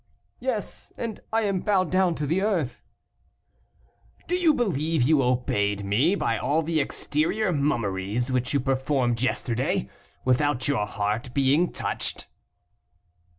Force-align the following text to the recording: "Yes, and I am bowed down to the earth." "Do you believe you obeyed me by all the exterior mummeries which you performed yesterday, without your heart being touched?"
"Yes, 0.39 0.91
and 0.97 1.19
I 1.31 1.41
am 1.43 1.59
bowed 1.59 1.91
down 1.91 2.15
to 2.15 2.25
the 2.25 2.41
earth." 2.41 2.83
"Do 4.27 4.35
you 4.35 4.51
believe 4.51 5.03
you 5.03 5.21
obeyed 5.21 5.85
me 5.85 6.15
by 6.15 6.39
all 6.39 6.63
the 6.63 6.79
exterior 6.79 7.53
mummeries 7.53 8.31
which 8.31 8.51
you 8.51 8.59
performed 8.59 9.21
yesterday, 9.21 9.89
without 10.25 10.67
your 10.67 10.87
heart 10.87 11.31
being 11.35 11.71
touched?" 11.71 12.25